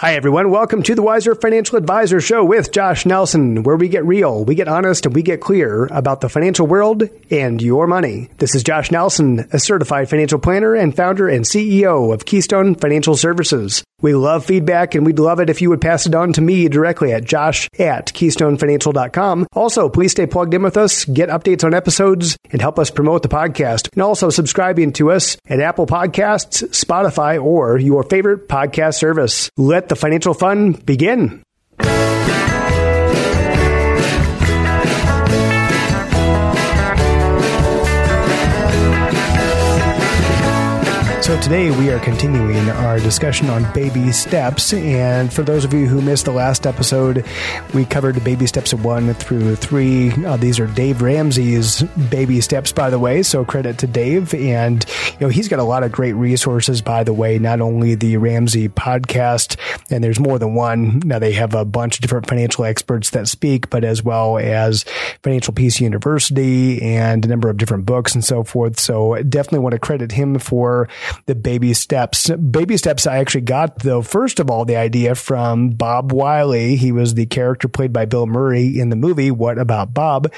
[0.00, 0.50] Hi, everyone.
[0.50, 4.54] Welcome to the Wiser Financial Advisor Show with Josh Nelson, where we get real, we
[4.54, 8.30] get honest, and we get clear about the financial world and your money.
[8.38, 13.14] This is Josh Nelson, a certified financial planner and founder and CEO of Keystone Financial
[13.14, 13.84] Services.
[14.00, 16.68] We love feedback and we'd love it if you would pass it on to me
[16.68, 19.46] directly at josh at keystonefinancial.com.
[19.52, 23.22] Also, please stay plugged in with us, get updates on episodes, and help us promote
[23.22, 23.88] the podcast.
[23.92, 29.50] And also subscribing to us at Apple Podcasts, Spotify, or your favorite podcast service.
[29.56, 31.42] Let the financial fun begin.
[41.30, 44.72] So today we are continuing our discussion on baby steps.
[44.72, 47.24] And for those of you who missed the last episode,
[47.72, 50.10] we covered baby steps one through three.
[50.24, 53.22] Uh, these are Dave Ramsey's baby steps, by the way.
[53.22, 54.34] So credit to Dave.
[54.34, 57.94] And, you know, he's got a lot of great resources, by the way, not only
[57.94, 59.56] the Ramsey podcast,
[59.88, 60.98] and there's more than one.
[61.04, 64.84] Now they have a bunch of different financial experts that speak, but as well as
[65.22, 68.80] Financial Peace University and a number of different books and so forth.
[68.80, 70.88] So definitely want to credit him for
[71.26, 72.30] the baby steps.
[72.30, 76.76] Baby steps, I actually got though, first of all, the idea from Bob Wiley.
[76.76, 80.32] He was the character played by Bill Murray in the movie, What About Bob?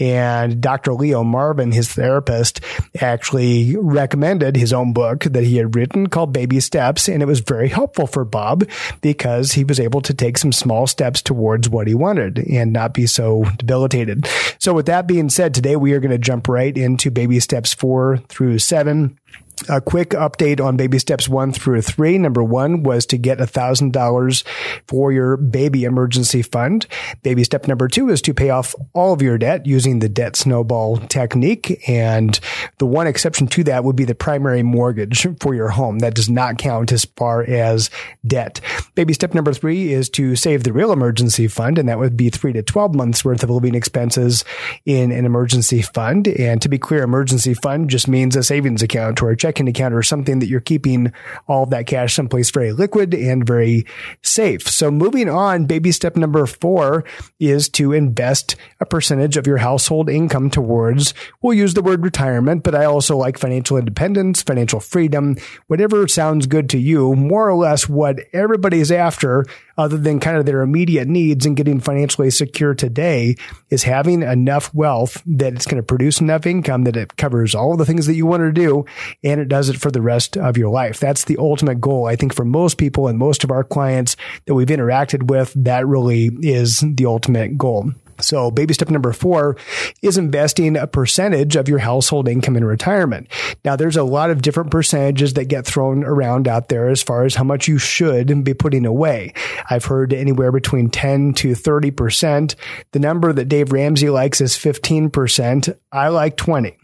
[0.00, 0.94] And Dr.
[0.94, 2.60] Leo Marvin, his therapist,
[3.00, 7.08] actually recommended his own book that he had written called Baby Steps.
[7.08, 8.68] And it was very helpful for Bob
[9.00, 12.94] because he was able to take some small steps towards what he wanted and not
[12.94, 14.26] be so debilitated.
[14.58, 17.74] So with that being said, today we are going to jump right into baby steps
[17.74, 19.18] four through seven
[19.68, 22.18] a quick update on baby steps one through three.
[22.18, 24.44] Number one was to get $1,000
[24.86, 26.86] for your baby emergency fund.
[27.22, 30.36] Baby step number two is to pay off all of your debt using the debt
[30.36, 31.88] snowball technique.
[31.88, 32.38] And
[32.78, 36.00] the one exception to that would be the primary mortgage for your home.
[36.00, 37.90] That does not count as far as
[38.26, 38.60] debt.
[38.94, 41.78] Baby step number three is to save the real emergency fund.
[41.78, 44.44] And that would be three to 12 months worth of living expenses
[44.84, 46.28] in an emergency fund.
[46.28, 49.94] And to be clear, emergency fund just means a savings account or a checking account
[49.94, 51.12] or something that you're keeping
[51.48, 53.86] all of that cash someplace very liquid and very
[54.22, 54.68] safe.
[54.68, 57.04] So moving on, baby step number four
[57.38, 62.62] is to invest a percentage of your household income towards, we'll use the word retirement,
[62.62, 65.36] but I also like financial independence, financial freedom,
[65.66, 69.44] whatever sounds good to you, more or less what everybody's after
[69.76, 73.34] other than kind of their immediate needs and getting financially secure today
[73.70, 77.76] is having enough wealth that it's going to produce enough income that it covers all
[77.76, 78.84] the things that you want to do
[79.24, 81.00] and it does it for the rest of your life.
[81.00, 82.06] That's the ultimate goal.
[82.06, 84.16] I think for most people and most of our clients
[84.46, 87.92] that we've interacted with, that really is the ultimate goal.
[88.20, 89.56] So baby step number four
[90.02, 93.28] is investing a percentage of your household income in retirement.
[93.64, 97.24] Now there's a lot of different percentages that get thrown around out there as far
[97.24, 99.32] as how much you should be putting away.
[99.70, 102.54] I've heard anywhere between 10 to 30%.
[102.92, 105.76] The number that Dave Ramsey likes is 15%.
[105.90, 106.76] I like 20.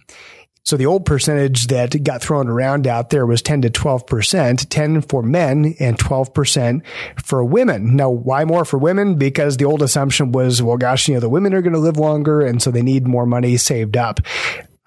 [0.69, 5.01] So the old percentage that got thrown around out there was 10 to 12%, 10
[5.01, 6.83] for men and 12%
[7.17, 7.97] for women.
[7.97, 9.15] Now, why more for women?
[9.15, 11.97] Because the old assumption was, well, gosh, you know, the women are going to live
[11.97, 14.21] longer and so they need more money saved up.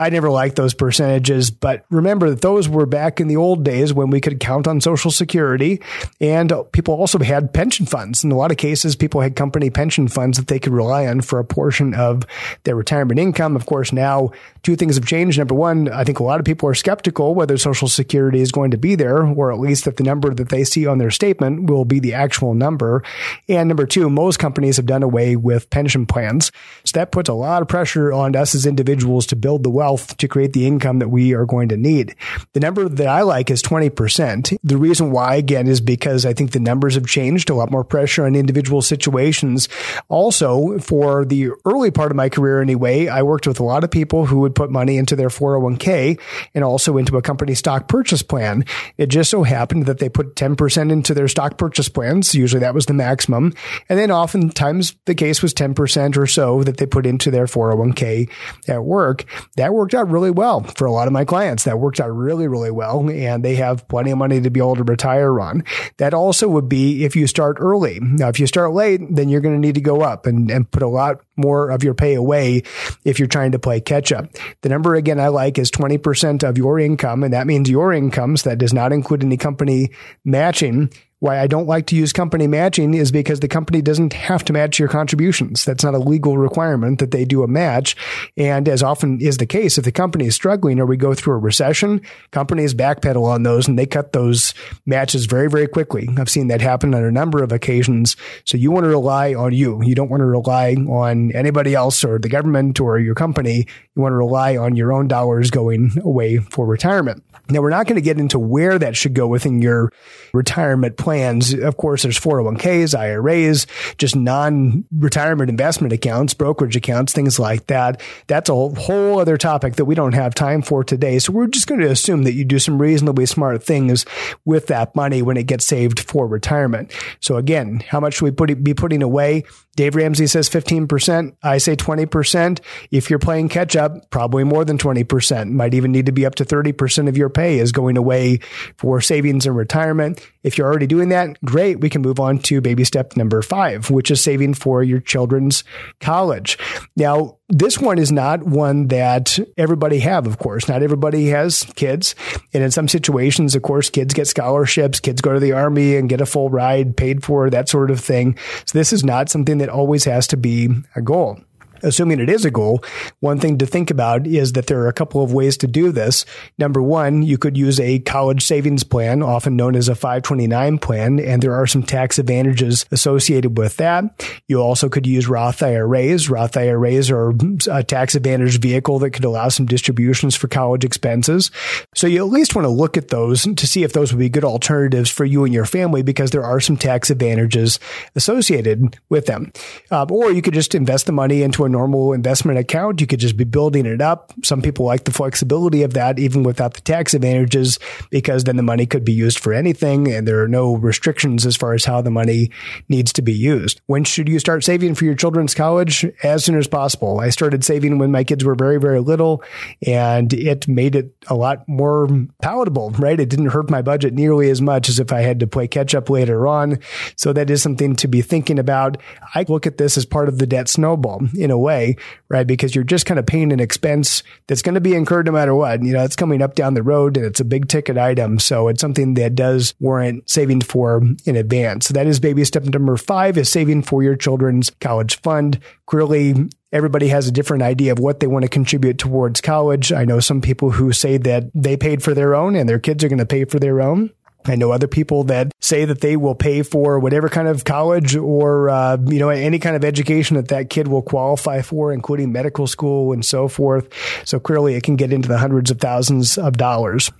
[0.01, 3.93] I never liked those percentages, but remember that those were back in the old days
[3.93, 5.79] when we could count on Social Security
[6.19, 8.23] and people also had pension funds.
[8.23, 11.21] In a lot of cases, people had company pension funds that they could rely on
[11.21, 12.25] for a portion of
[12.63, 13.55] their retirement income.
[13.55, 14.31] Of course, now
[14.63, 15.37] two things have changed.
[15.37, 18.71] Number one, I think a lot of people are skeptical whether Social Security is going
[18.71, 21.69] to be there, or at least that the number that they see on their statement
[21.69, 23.03] will be the actual number.
[23.47, 26.51] And number two, most companies have done away with pension plans.
[26.85, 29.90] So that puts a lot of pressure on us as individuals to build the wealth
[29.91, 32.15] wealth to create the income that we are going to need.
[32.53, 34.57] The number that I like is 20%.
[34.63, 37.83] The reason why, again, is because I think the numbers have changed, a lot more
[37.83, 39.67] pressure on individual situations.
[40.07, 43.91] Also, for the early part of my career anyway, I worked with a lot of
[43.91, 46.19] people who would put money into their 401k
[46.55, 48.63] and also into a company stock purchase plan.
[48.97, 52.33] It just so happened that they put 10% into their stock purchase plans.
[52.33, 53.53] Usually that was the maximum.
[53.89, 58.29] And then oftentimes the case was 10% or so that they put into their 401k
[58.69, 59.25] at work.
[59.57, 61.63] That worked out really well for a lot of my clients.
[61.63, 63.09] That worked out really, really well.
[63.09, 65.63] And they have plenty of money to be able to retire on.
[65.97, 67.99] That also would be if you start early.
[67.99, 70.69] Now, if you start late, then you're going to need to go up and, and
[70.69, 72.61] put a lot more of your pay away
[73.05, 74.27] if you're trying to play catch up.
[74.61, 77.23] The number again I like is 20% of your income.
[77.23, 78.43] And that means your incomes.
[78.43, 79.89] That does not include any company
[80.23, 80.91] matching
[81.21, 84.53] Why I don't like to use company matching is because the company doesn't have to
[84.53, 85.63] match your contributions.
[85.63, 87.95] That's not a legal requirement that they do a match.
[88.37, 91.35] And as often is the case, if the company is struggling or we go through
[91.35, 92.01] a recession,
[92.31, 94.55] companies backpedal on those and they cut those
[94.87, 96.09] matches very, very quickly.
[96.17, 98.17] I've seen that happen on a number of occasions.
[98.43, 99.79] So you want to rely on you.
[99.83, 103.67] You don't want to rely on anybody else or the government or your company.
[103.95, 107.23] You want to rely on your own dollars going away for retirement.
[107.49, 109.91] Now, we're not going to get into where that should go within your
[110.33, 111.53] retirement plans.
[111.53, 113.67] Of course, there's 401ks, IRAs,
[113.97, 117.99] just non retirement investment accounts, brokerage accounts, things like that.
[118.27, 121.19] That's a whole other topic that we don't have time for today.
[121.19, 124.05] So we're just going to assume that you do some reasonably smart things
[124.45, 126.93] with that money when it gets saved for retirement.
[127.19, 129.43] So again, how much should we put, be putting away?
[129.75, 131.35] Dave Ramsey says 15%.
[131.43, 132.59] I say 20%.
[132.91, 135.51] If you're playing catch up, probably more than 20%.
[135.51, 138.39] Might even need to be up to 30% of your pay is going away
[138.77, 140.25] for savings and retirement.
[140.43, 141.79] If you're already doing that, great.
[141.79, 145.63] We can move on to baby step number five, which is saving for your children's
[145.99, 146.57] college.
[146.97, 150.67] Now, this one is not one that everybody have, of course.
[150.67, 152.15] Not everybody has kids.
[152.53, 156.09] And in some situations, of course, kids get scholarships, kids go to the army and
[156.09, 158.37] get a full ride paid for, that sort of thing.
[158.65, 161.39] So this is not something that always has to be a goal
[161.83, 162.83] assuming it is a goal,
[163.19, 165.91] one thing to think about is that there are a couple of ways to do
[165.91, 166.25] this.
[166.57, 171.19] Number one, you could use a college savings plan, often known as a 529 plan,
[171.19, 174.03] and there are some tax advantages associated with that.
[174.47, 176.29] You also could use Roth IRAs.
[176.29, 177.33] Roth IRAs are
[177.69, 181.51] a tax advantage vehicle that could allow some distributions for college expenses.
[181.95, 184.29] So you at least want to look at those to see if those would be
[184.29, 187.79] good alternatives for you and your family because there are some tax advantages
[188.15, 189.51] associated with them.
[189.89, 193.01] Um, or you could just invest the money into a normal investment account.
[193.01, 194.33] You could just be building it up.
[194.43, 197.79] Some people like the flexibility of that, even without the tax advantages,
[198.09, 201.55] because then the money could be used for anything and there are no restrictions as
[201.55, 202.51] far as how the money
[202.89, 203.81] needs to be used.
[203.87, 206.05] When should you start saving for your children's college?
[206.23, 207.19] As soon as possible.
[207.19, 209.43] I started saving when my kids were very, very little
[209.85, 212.07] and it made it a lot more
[212.41, 213.19] palatable, right?
[213.19, 215.95] It didn't hurt my budget nearly as much as if I had to play catch
[215.95, 216.79] up later on.
[217.15, 218.97] So that is something to be thinking about.
[219.33, 221.95] I look at this as part of the debt snowball in a way,
[222.29, 222.45] right?
[222.45, 225.55] Because you're just kind of paying an expense that's going to be incurred no matter
[225.55, 225.83] what.
[225.83, 228.39] You know, it's coming up down the road and it's a big ticket item.
[228.39, 231.87] So it's something that does warrant saving for in advance.
[231.87, 235.59] So that is baby step number five is saving for your children's college fund.
[235.85, 239.91] Clearly, everybody has a different idea of what they want to contribute towards college.
[239.91, 243.03] I know some people who say that they paid for their own and their kids
[243.03, 244.11] are going to pay for their own.
[244.45, 248.15] I know other people that say that they will pay for whatever kind of college
[248.15, 252.31] or uh, you know any kind of education that that kid will qualify for, including
[252.31, 253.87] medical school and so forth.
[254.25, 257.11] So clearly, it can get into the hundreds of thousands of dollars.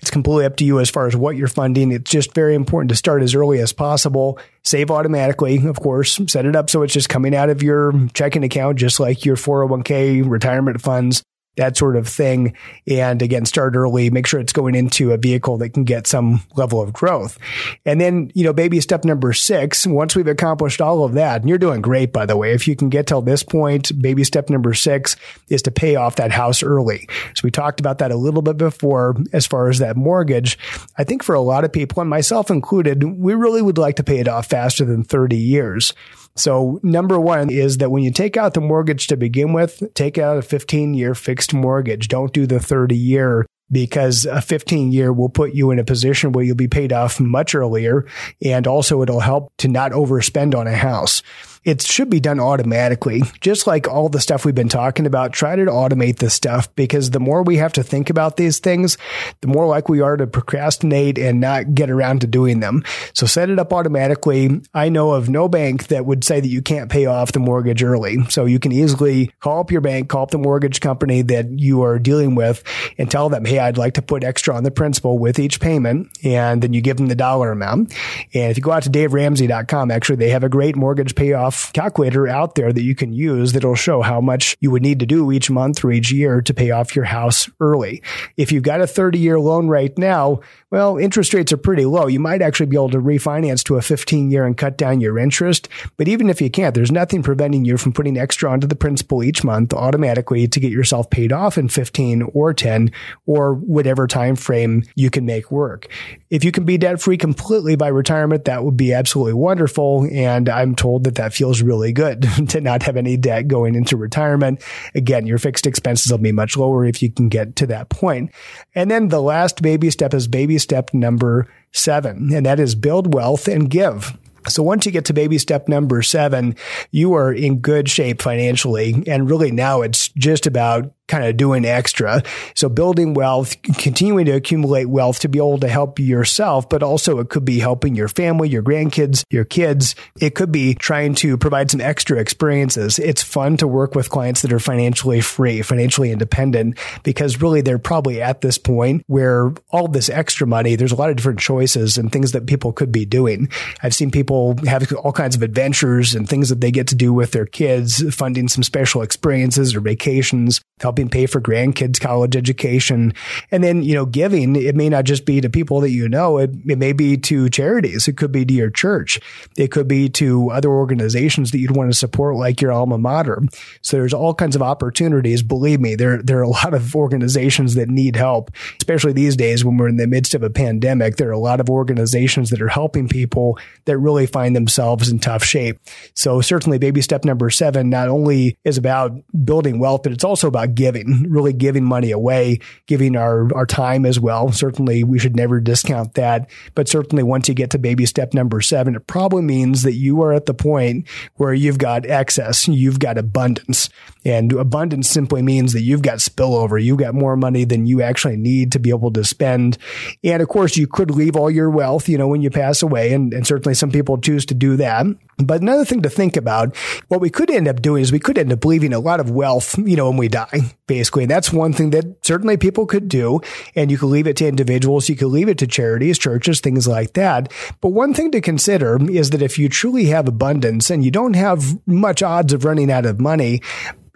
[0.00, 1.92] It's completely up to you as far as what you're funding.
[1.92, 4.38] It's just very important to start as early as possible.
[4.64, 6.20] Save automatically, of course.
[6.26, 9.36] Set it up so it's just coming out of your checking account, just like your
[9.36, 11.22] 401k retirement funds
[11.58, 12.54] that sort of thing.
[12.86, 16.40] And again, start early, make sure it's going into a vehicle that can get some
[16.56, 17.38] level of growth.
[17.84, 21.48] And then, you know, baby step number six, once we've accomplished all of that, and
[21.48, 24.48] you're doing great, by the way, if you can get till this point, baby step
[24.48, 25.16] number six
[25.48, 27.08] is to pay off that house early.
[27.34, 30.58] So we talked about that a little bit before as far as that mortgage.
[30.96, 34.04] I think for a lot of people, and myself included, we really would like to
[34.04, 35.92] pay it off faster than 30 years.
[36.38, 40.18] So number one is that when you take out the mortgage to begin with, take
[40.18, 42.08] out a 15 year fixed mortgage.
[42.08, 46.32] Don't do the 30 year because a 15 year will put you in a position
[46.32, 48.06] where you'll be paid off much earlier.
[48.42, 51.22] And also it'll help to not overspend on a house
[51.68, 53.22] it should be done automatically.
[53.42, 57.10] Just like all the stuff we've been talking about, try to automate this stuff because
[57.10, 58.96] the more we have to think about these things,
[59.42, 62.84] the more likely we are to procrastinate and not get around to doing them.
[63.12, 64.62] So set it up automatically.
[64.72, 67.82] I know of no bank that would say that you can't pay off the mortgage
[67.82, 68.24] early.
[68.30, 71.82] So you can easily call up your bank, call up the mortgage company that you
[71.82, 72.64] are dealing with
[72.96, 76.08] and tell them, Hey, I'd like to put extra on the principal with each payment.
[76.24, 77.92] And then you give them the dollar amount.
[78.32, 82.26] And if you go out to daveramsey.com, actually, they have a great mortgage payoff calculator
[82.28, 85.30] out there that you can use that'll show how much you would need to do
[85.32, 88.02] each month or each year to pay off your house early.
[88.36, 92.08] If you've got a 30 year loan right now, well, interest rates are pretty low.
[92.08, 95.18] You might actually be able to refinance to a 15 year and cut down your
[95.18, 95.68] interest.
[95.96, 99.22] But even if you can't, there's nothing preventing you from putting extra onto the principal
[99.22, 102.90] each month automatically to get yourself paid off in 15 or 10
[103.24, 105.88] or whatever time frame you can make work.
[106.28, 110.06] If you can be debt free completely by retirement, that would be absolutely wonderful.
[110.12, 113.96] And I'm told that that feels really good to not have any debt going into
[113.96, 114.62] retirement.
[114.94, 118.32] Again, your fixed expenses will be much lower if you can get to that point.
[118.74, 123.14] And then the last baby step is baby step number seven, and that is build
[123.14, 124.18] wealth and give.
[124.48, 126.56] So once you get to baby step number seven,
[126.90, 129.02] you are in good shape financially.
[129.06, 132.22] And really now it's just about kind of doing extra.
[132.54, 137.18] So building wealth, continuing to accumulate wealth to be able to help yourself, but also
[137.18, 139.94] it could be helping your family, your grandkids, your kids.
[140.20, 142.98] It could be trying to provide some extra experiences.
[142.98, 147.78] It's fun to work with clients that are financially free, financially independent, because really they're
[147.78, 151.98] probably at this point where all this extra money, there's a lot of different choices
[151.98, 153.48] and things that people could be doing.
[153.82, 157.12] I've seen people have all kinds of adventures and things that they get to do
[157.12, 160.60] with their kids, funding some special experiences or vacations,
[160.98, 163.14] helping pay for grandkids' college education.
[163.52, 166.38] And then, you know, giving, it may not just be to people that you know,
[166.38, 168.08] it, it may be to charities.
[168.08, 169.20] It could be to your church.
[169.56, 173.42] It could be to other organizations that you'd want to support, like your alma mater.
[173.80, 175.42] So there's all kinds of opportunities.
[175.42, 179.64] Believe me, there, there are a lot of organizations that need help, especially these days
[179.64, 181.16] when we're in the midst of a pandemic.
[181.16, 185.20] There are a lot of organizations that are helping people that really find themselves in
[185.20, 185.78] tough shape.
[186.14, 189.12] So certainly baby step number seven not only is about
[189.44, 193.66] building wealth, but it's also about giving giving, really giving money away, giving our, our
[193.66, 194.50] time as well.
[194.52, 196.48] Certainly we should never discount that.
[196.74, 200.22] But certainly once you get to baby step number seven, it probably means that you
[200.22, 203.90] are at the point where you've got excess, you've got abundance.
[204.24, 206.82] And abundance simply means that you've got spillover.
[206.82, 209.78] You've got more money than you actually need to be able to spend.
[210.24, 213.12] And of course, you could leave all your wealth, you know, when you pass away.
[213.12, 215.06] And, and certainly some people choose to do that.
[215.38, 216.76] But another thing to think about,
[217.06, 219.30] what we could end up doing is we could end up leaving a lot of
[219.30, 221.24] wealth, you know, when we die, basically.
[221.24, 223.40] And that's one thing that certainly people could do.
[223.76, 225.08] And you could leave it to individuals.
[225.08, 227.52] You could leave it to charities, churches, things like that.
[227.80, 231.34] But one thing to consider is that if you truly have abundance and you don't
[231.34, 233.62] have much odds of running out of money,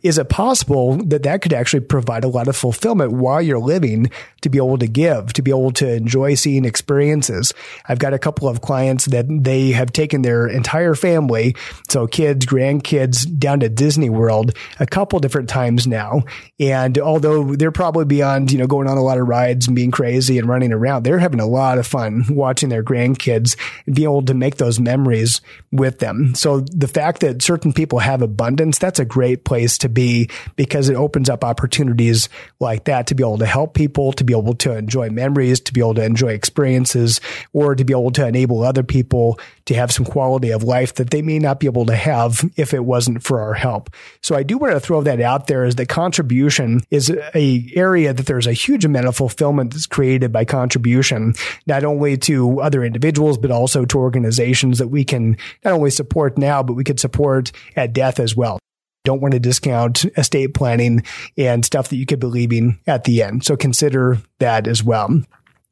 [0.02, 4.10] is it possible that that could actually provide a lot of fulfillment while you're living
[4.40, 7.52] to be able to give, to be able to enjoy seeing experiences?
[7.88, 11.54] I've got a couple of clients that they have taken their entire family,
[11.88, 16.22] so kids, grandkids, down to Disney World a couple different times now.
[16.58, 19.90] And although they're probably beyond, you know, going on a lot of rides and being
[19.90, 23.56] crazy and running around, they're having a lot of fun watching their grandkids
[23.86, 25.40] and being able to make those memories
[25.70, 26.34] with them.
[26.34, 30.88] So the fact that certain people have abundance, that's a great place to be because
[30.88, 32.28] it opens up opportunities
[32.60, 35.72] like that to be able to help people, to be able to enjoy memories, to
[35.72, 37.20] be able to enjoy experiences,
[37.52, 41.10] or to be able to enable other people to have some quality of life that
[41.10, 43.90] they may not be able to have if it wasn't for our help.
[44.20, 48.12] So I do want to throw that out there is that contribution is a area
[48.12, 51.34] that there's a huge amount of fulfillment that's created by contribution,
[51.66, 56.38] not only to other individuals, but also to organizations that we can not only support
[56.38, 58.58] now, but we could support at death as well
[59.04, 61.02] don't want to discount estate planning
[61.36, 63.44] and stuff that you could be leaving at the end.
[63.44, 65.22] So consider that as well.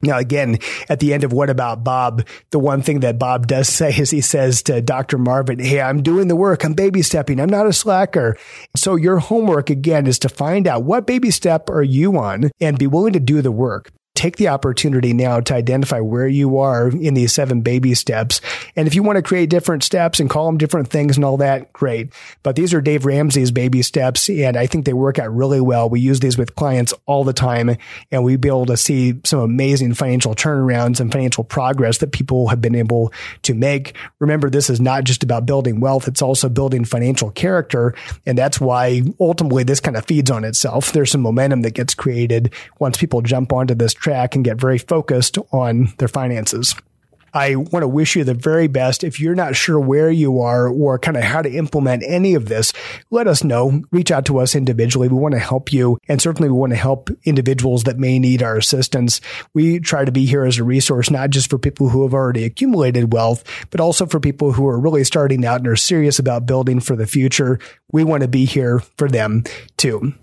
[0.03, 0.57] Now, again,
[0.89, 4.09] at the end of What About Bob, the one thing that Bob does say is
[4.09, 5.17] he says to Dr.
[5.17, 6.63] Marvin, Hey, I'm doing the work.
[6.63, 7.39] I'm baby stepping.
[7.39, 8.37] I'm not a slacker.
[8.75, 12.79] So your homework again is to find out what baby step are you on and
[12.79, 16.89] be willing to do the work take the opportunity now to identify where you are
[16.89, 18.39] in these seven baby steps.
[18.75, 21.37] And if you want to create different steps and call them different things and all
[21.37, 22.13] that, great.
[22.43, 24.29] But these are Dave Ramsey's baby steps.
[24.29, 25.89] And I think they work out really well.
[25.89, 27.75] We use these with clients all the time
[28.11, 32.49] and we be able to see some amazing financial turnarounds and financial progress that people
[32.49, 33.11] have been able
[33.41, 33.95] to make.
[34.19, 36.07] Remember, this is not just about building wealth.
[36.07, 37.95] It's also building financial character.
[38.27, 40.91] And that's why ultimately this kind of feeds on itself.
[40.91, 44.59] There's some momentum that gets created once people jump onto this track track and get
[44.59, 46.75] very focused on their finances.
[47.33, 49.05] I want to wish you the very best.
[49.05, 52.49] If you're not sure where you are or kind of how to implement any of
[52.49, 52.73] this,
[53.09, 53.83] let us know.
[53.89, 55.07] Reach out to us individually.
[55.07, 55.97] We want to help you.
[56.09, 59.21] And certainly we want to help individuals that may need our assistance.
[59.53, 62.43] We try to be here as a resource, not just for people who have already
[62.43, 66.45] accumulated wealth, but also for people who are really starting out and are serious about
[66.45, 67.59] building for the future.
[67.93, 69.45] We want to be here for them
[69.77, 70.13] too.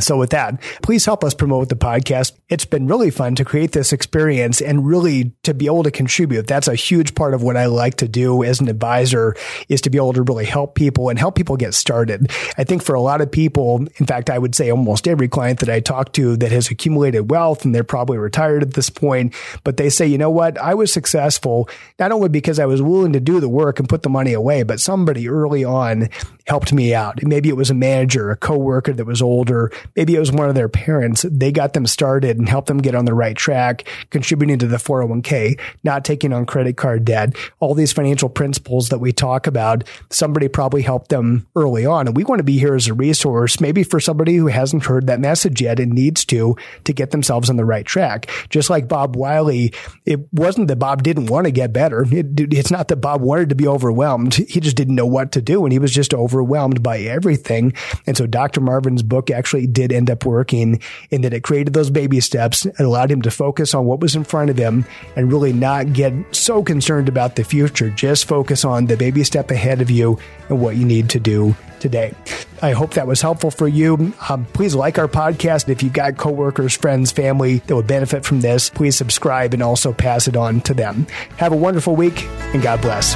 [0.00, 2.32] So with that, please help us promote the podcast.
[2.48, 6.48] It's been really fun to create this experience and really to be able to contribute.
[6.48, 9.36] That's a huge part of what I like to do as an advisor
[9.68, 12.30] is to be able to really help people and help people get started.
[12.58, 15.60] I think for a lot of people, in fact, I would say almost every client
[15.60, 19.32] that I talk to that has accumulated wealth and they're probably retired at this point,
[19.62, 20.58] but they say, you know what?
[20.58, 21.68] I was successful
[22.00, 24.64] not only because I was willing to do the work and put the money away,
[24.64, 26.08] but somebody early on
[26.46, 27.22] helped me out.
[27.22, 29.72] Maybe it was a manager, a coworker that was older.
[29.96, 31.24] Maybe it was one of their parents.
[31.28, 34.76] They got them started and helped them get on the right track, contributing to the
[34.76, 37.34] 401k, not taking on credit card debt.
[37.60, 42.06] All these financial principles that we talk about, somebody probably helped them early on.
[42.06, 45.06] And we want to be here as a resource, maybe for somebody who hasn't heard
[45.06, 48.30] that message yet and needs to, to get themselves on the right track.
[48.50, 49.72] Just like Bob Wiley,
[50.04, 52.04] it wasn't that Bob didn't want to get better.
[52.10, 54.34] It, it's not that Bob wanted to be overwhelmed.
[54.34, 57.72] He just didn't know what to do and he was just overwhelmed by everything.
[58.06, 58.60] And so Dr.
[58.60, 62.66] Marvin's book actually did end up working in that it created those baby steps.
[62.66, 65.92] It allowed him to focus on what was in front of him and really not
[65.92, 67.90] get so concerned about the future.
[67.90, 71.54] Just focus on the baby step ahead of you and what you need to do
[71.78, 72.14] today.
[72.62, 74.12] I hope that was helpful for you.
[74.28, 75.68] Um, please like our podcast.
[75.68, 79.92] If you've got coworkers, friends, family that would benefit from this, please subscribe and also
[79.92, 81.06] pass it on to them.
[81.36, 82.24] Have a wonderful week
[82.54, 83.14] and God bless.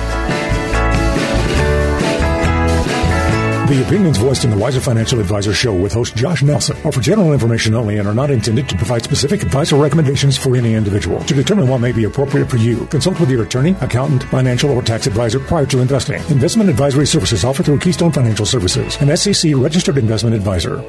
[3.69, 7.03] The opinions voiced in the Wiser Financial Advisor show with host Josh Nelson are for
[7.03, 10.73] general information only and are not intended to provide specific advice or recommendations for any
[10.73, 11.23] individual.
[11.25, 14.81] To determine what may be appropriate for you, consult with your attorney, accountant, financial, or
[14.81, 16.23] tax advisor prior to investing.
[16.31, 20.83] Investment advisory services offered through Keystone Financial Services, an SEC registered investment advisor.